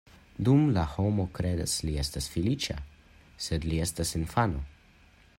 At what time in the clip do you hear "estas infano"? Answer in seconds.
3.85-4.65